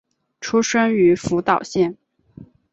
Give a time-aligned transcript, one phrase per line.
[0.39, 1.95] 出身于福岛县。